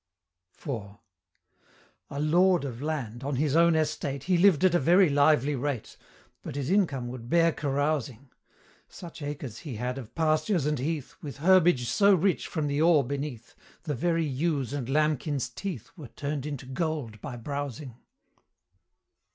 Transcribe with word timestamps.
IV. 0.57 0.97
A 2.09 2.19
Lord 2.19 2.65
of 2.65 2.81
Land, 2.81 3.23
on 3.23 3.35
his 3.35 3.55
own 3.55 3.75
estate, 3.75 4.23
He 4.23 4.35
lived 4.35 4.63
at 4.65 4.73
a 4.73 4.79
very 4.79 5.09
lively 5.11 5.55
rate, 5.55 5.95
But 6.41 6.55
his 6.55 6.71
income 6.71 7.07
would 7.09 7.29
bear 7.29 7.51
carousing; 7.51 8.31
Such 8.87 9.21
acres 9.21 9.59
he 9.59 9.75
had 9.75 9.99
of 9.99 10.15
pastures 10.15 10.65
and 10.65 10.79
heath, 10.79 11.13
With 11.21 11.37
herbage 11.37 11.85
so 11.87 12.15
rich 12.15 12.47
from 12.47 12.65
the 12.65 12.81
ore 12.81 13.03
beneath, 13.03 13.53
The 13.83 13.93
very 13.93 14.25
ewe's 14.25 14.73
and 14.73 14.89
lambkin's 14.89 15.49
teeth 15.49 15.91
Were 15.95 16.07
turn'd 16.07 16.47
into 16.47 16.65
gold 16.65 17.21
by 17.21 17.35
browsing. 17.37 17.97